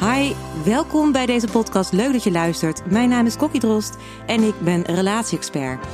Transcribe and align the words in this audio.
Hi, 0.00 0.32
welkom 0.64 1.12
bij 1.12 1.26
deze 1.26 1.46
podcast. 1.46 1.92
Leuk 1.92 2.12
dat 2.12 2.24
je 2.24 2.30
luistert. 2.30 2.90
Mijn 2.90 3.08
naam 3.08 3.26
is 3.26 3.36
Kokkie 3.36 3.60
Drost 3.60 3.96
en 4.26 4.42
ik 4.42 4.54
ben 4.60 4.82
relatie-expert. 4.82 5.86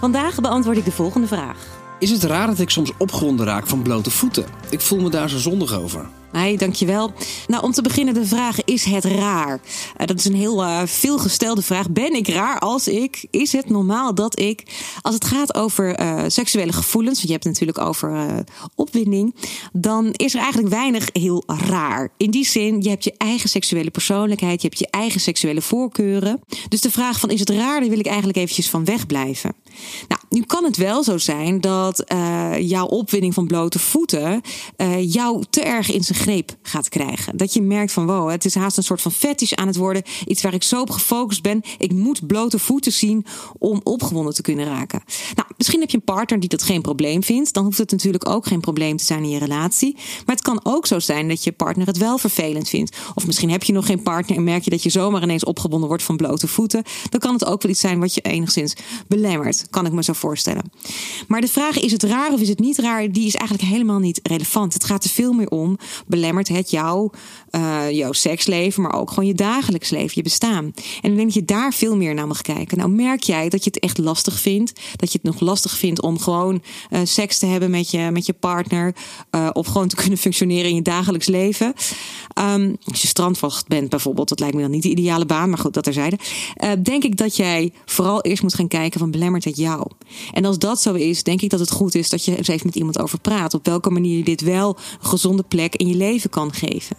Vandaag 0.00 0.40
beantwoord 0.40 0.76
ik 0.76 0.84
de 0.84 0.90
volgende 0.90 1.26
vraag. 1.26 1.56
Is 1.98 2.10
het 2.10 2.22
raar 2.22 2.46
dat 2.46 2.58
ik 2.58 2.70
soms 2.70 2.92
opgewonden 2.98 3.46
raak 3.46 3.66
van 3.66 3.82
blote 3.82 4.10
voeten? 4.10 4.44
Ik 4.70 4.80
voel 4.80 5.00
me 5.00 5.10
daar 5.10 5.28
zo 5.28 5.38
zondig 5.38 5.72
over. 5.72 6.06
Hi, 6.32 6.56
dankjewel. 6.56 7.12
Nou, 7.46 7.62
om 7.62 7.72
te 7.72 7.82
beginnen 7.82 8.14
de 8.14 8.26
vraag, 8.26 8.64
is 8.64 8.84
het 8.84 9.04
raar? 9.04 9.60
Uh, 10.00 10.06
dat 10.06 10.18
is 10.18 10.24
een 10.24 10.34
heel 10.34 10.62
uh, 10.62 10.82
veelgestelde 10.84 11.62
vraag. 11.62 11.90
Ben 11.90 12.14
ik 12.14 12.28
raar 12.28 12.58
als 12.58 12.88
ik? 12.88 13.26
Is 13.30 13.52
het 13.52 13.68
normaal 13.68 14.14
dat 14.14 14.38
ik, 14.38 14.62
als 15.00 15.14
het 15.14 15.24
gaat 15.24 15.54
over 15.54 16.00
uh, 16.00 16.24
seksuele 16.26 16.72
gevoelens, 16.72 17.16
want 17.16 17.26
je 17.26 17.32
hebt 17.32 17.44
het 17.44 17.52
natuurlijk 17.52 17.88
over 17.88 18.44
opwinding, 18.74 19.34
dan 19.72 20.12
is 20.12 20.34
er 20.34 20.40
eigenlijk 20.40 20.72
weinig 20.72 21.08
heel 21.12 21.42
raar. 21.46 22.10
In 22.16 22.30
die 22.30 22.46
zin, 22.46 22.82
je 22.82 22.88
hebt 22.88 23.04
je 23.04 23.14
eigen 23.18 23.48
seksuele 23.48 23.90
persoonlijkheid, 23.90 24.62
je 24.62 24.68
hebt 24.68 24.80
je 24.80 24.88
eigen 24.90 25.20
seksuele 25.20 25.62
voorkeuren. 25.62 26.40
Dus 26.68 26.80
de 26.80 26.90
vraag 26.90 27.20
van, 27.20 27.30
is 27.30 27.40
het 27.40 27.50
raar, 27.50 27.80
daar 27.80 27.88
wil 27.88 27.98
ik 27.98 28.06
eigenlijk 28.06 28.38
eventjes 28.38 28.70
van 28.70 28.84
wegblijven. 28.84 29.54
Nou, 30.08 30.20
nu 30.28 30.42
kan 30.42 30.64
het 30.64 30.76
wel 30.76 31.04
zo 31.04 31.18
zijn 31.18 31.60
dat 31.60 32.04
jouw 32.60 32.86
opwinding 32.86 33.34
van 33.34 33.46
blote 33.46 33.78
voeten 33.78 34.40
jou 35.00 35.44
te 35.50 35.60
erg 35.60 35.90
in 35.90 36.04
zijn 36.04 36.17
greep 36.18 36.56
gaat 36.62 36.88
krijgen. 36.88 37.36
Dat 37.36 37.52
je 37.52 37.62
merkt 37.62 37.92
van 37.92 38.06
wow, 38.06 38.30
het 38.30 38.44
is 38.44 38.54
haast 38.54 38.76
een 38.76 38.82
soort 38.82 39.02
van 39.02 39.12
fetish 39.12 39.52
aan 39.52 39.66
het 39.66 39.76
worden. 39.76 40.02
Iets 40.26 40.42
waar 40.42 40.54
ik 40.54 40.62
zo 40.62 40.80
op 40.80 40.90
gefocust 40.90 41.42
ben. 41.42 41.60
Ik 41.78 41.92
moet 41.92 42.26
blote 42.26 42.58
voeten 42.58 42.92
zien 42.92 43.26
om 43.58 43.80
opgewonden 43.84 44.34
te 44.34 44.42
kunnen 44.42 44.66
raken. 44.66 45.02
Nou, 45.34 45.48
misschien 45.56 45.80
heb 45.80 45.90
je 45.90 45.96
een 45.96 46.04
partner 46.04 46.40
die 46.40 46.48
dat 46.48 46.62
geen 46.62 46.82
probleem 46.82 47.22
vindt. 47.22 47.52
Dan 47.52 47.64
hoeft 47.64 47.78
het 47.78 47.90
natuurlijk 47.90 48.28
ook 48.28 48.46
geen 48.46 48.60
probleem 48.60 48.96
te 48.96 49.04
zijn 49.04 49.22
in 49.22 49.30
je 49.30 49.38
relatie. 49.38 49.94
Maar 49.94 50.34
het 50.34 50.44
kan 50.44 50.60
ook 50.62 50.86
zo 50.86 50.98
zijn 50.98 51.28
dat 51.28 51.44
je 51.44 51.52
partner 51.52 51.86
het 51.86 51.96
wel 51.96 52.18
vervelend 52.18 52.68
vindt. 52.68 52.96
Of 53.14 53.26
misschien 53.26 53.50
heb 53.50 53.62
je 53.62 53.72
nog 53.72 53.86
geen 53.86 54.02
partner 54.02 54.36
en 54.36 54.44
merk 54.44 54.64
je 54.64 54.70
dat 54.70 54.82
je 54.82 54.90
zomaar 54.90 55.22
ineens 55.22 55.44
opgewonden 55.44 55.88
wordt 55.88 56.02
van 56.02 56.16
blote 56.16 56.48
voeten. 56.48 56.82
Dan 57.08 57.20
kan 57.20 57.32
het 57.32 57.44
ook 57.44 57.62
wel 57.62 57.70
iets 57.70 57.80
zijn 57.80 58.00
wat 58.00 58.14
je 58.14 58.20
enigszins 58.20 58.76
belemmert. 59.08 59.66
Kan 59.70 59.86
ik 59.86 59.92
me 59.92 60.02
zo 60.02 60.12
voorstellen. 60.12 60.70
Maar 61.28 61.40
de 61.40 61.48
vraag 61.48 61.78
is 61.78 61.92
het 61.92 62.02
raar 62.02 62.32
of 62.32 62.40
is 62.40 62.48
het 62.48 62.58
niet 62.58 62.78
raar? 62.78 63.12
Die 63.12 63.26
is 63.26 63.34
eigenlijk 63.34 63.68
helemaal 63.68 63.98
niet 63.98 64.20
relevant. 64.22 64.72
Het 64.72 64.84
gaat 64.84 65.04
er 65.04 65.10
veel 65.10 65.32
meer 65.32 65.48
om 65.48 65.78
belemmert 66.08 66.48
het 66.48 66.70
jou, 66.70 67.10
uh, 67.50 67.90
jouw 67.90 68.12
seksleven, 68.12 68.82
maar 68.82 68.94
ook 68.94 69.08
gewoon 69.08 69.26
je 69.26 69.34
dagelijks 69.34 69.90
leven, 69.90 70.12
je 70.14 70.22
bestaan. 70.22 70.64
En 71.00 71.10
ik 71.10 71.16
denk 71.16 71.18
dat 71.18 71.34
je 71.34 71.44
daar 71.44 71.72
veel 71.72 71.96
meer 71.96 72.14
naar 72.14 72.26
mag 72.26 72.40
kijken. 72.40 72.78
Nou, 72.78 72.90
merk 72.90 73.22
jij 73.22 73.48
dat 73.48 73.64
je 73.64 73.70
het 73.70 73.82
echt 73.82 73.98
lastig 73.98 74.40
vindt, 74.40 74.80
dat 74.96 75.12
je 75.12 75.18
het 75.22 75.32
nog 75.32 75.40
lastig 75.40 75.76
vindt 75.76 76.00
om 76.00 76.18
gewoon 76.18 76.62
uh, 76.90 77.00
seks 77.04 77.38
te 77.38 77.46
hebben 77.46 77.70
met 77.70 77.90
je, 77.90 78.10
met 78.12 78.26
je 78.26 78.32
partner, 78.32 78.94
uh, 79.30 79.50
of 79.52 79.66
gewoon 79.66 79.88
te 79.88 79.96
kunnen 80.02 80.18
functioneren 80.18 80.68
in 80.68 80.74
je 80.74 80.82
dagelijks 80.82 81.26
leven. 81.26 81.74
Um, 82.38 82.76
als 82.84 83.02
je 83.02 83.08
strandwacht 83.08 83.68
bent 83.68 83.88
bijvoorbeeld, 83.88 84.28
dat 84.28 84.40
lijkt 84.40 84.54
me 84.54 84.60
dan 84.60 84.70
niet 84.70 84.82
de 84.82 84.88
ideale 84.88 85.26
baan, 85.26 85.48
maar 85.48 85.58
goed, 85.58 85.74
dat 85.74 85.84
terzijde. 85.84 86.18
Uh, 86.64 86.70
denk 86.82 87.04
ik 87.04 87.16
dat 87.16 87.36
jij 87.36 87.72
vooral 87.84 88.20
eerst 88.20 88.42
moet 88.42 88.54
gaan 88.54 88.68
kijken 88.68 89.00
van 89.00 89.10
belemmert 89.10 89.44
het 89.44 89.56
jou? 89.56 89.86
En 90.32 90.44
als 90.44 90.58
dat 90.58 90.82
zo 90.82 90.94
is, 90.94 91.22
denk 91.22 91.42
ik 91.42 91.50
dat 91.50 91.60
het 91.60 91.70
goed 91.70 91.94
is 91.94 92.08
dat 92.08 92.24
je 92.24 92.36
eens 92.36 92.48
even 92.48 92.66
met 92.66 92.76
iemand 92.76 92.98
over 92.98 93.20
praat. 93.20 93.54
Op 93.54 93.66
welke 93.66 93.90
manier 93.90 94.16
je 94.16 94.24
dit 94.24 94.40
wel 94.40 94.76
een 95.00 95.08
gezonde 95.08 95.42
plek 95.42 95.74
in 95.74 95.86
je 95.86 95.96
leven 95.98 96.30
kan 96.30 96.52
geven. 96.52 96.96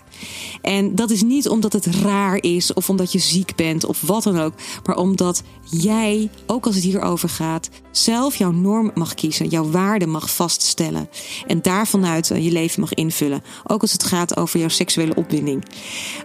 En 0.62 0.96
dat 0.96 1.10
is 1.10 1.22
niet 1.22 1.50
omdat 1.50 1.74
het 1.74 1.86
raar 1.86 2.44
is 2.44 2.74
of 2.74 2.90
omdat 2.90 3.12
je 3.12 3.20
ziek 3.20 3.56
bent 3.56 3.86
of 3.86 4.02
wat 4.02 4.24
dan 4.24 4.40
ook, 4.40 4.54
maar 4.86 4.98
omdat 4.98 5.44
jij, 5.64 6.30
ook 6.46 6.66
als 6.66 6.76
het 6.76 6.84
hierover 6.84 7.30
gaat, 7.30 7.70
zelf 7.92 8.36
jouw 8.36 8.52
norm 8.52 8.92
mag 8.94 9.14
kiezen, 9.14 9.48
jouw 9.48 9.70
waarde 9.70 10.08
mag 10.08 10.32
vaststellen 10.32 11.10
en 11.48 11.62
daarvanuit 11.62 12.28
je 12.28 12.52
leven 12.52 12.80
mag 12.80 12.94
invullen. 12.94 13.42
Ook 13.68 13.82
als 13.82 13.92
het 13.92 14.04
gaat 14.04 14.38
over 14.38 14.60
jouw 14.60 14.70
seksuele 14.70 15.16
opwinding. 15.16 15.66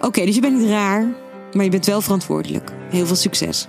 Oké, 0.00 0.24
dus 0.24 0.34
je 0.34 0.40
bent 0.40 0.58
niet 0.58 0.68
raar, 0.68 1.16
maar 1.52 1.64
je 1.64 1.70
bent 1.70 1.86
wel 1.86 2.00
verantwoordelijk. 2.00 2.72
Heel 2.90 3.06
veel 3.06 3.16
succes. 3.16 3.68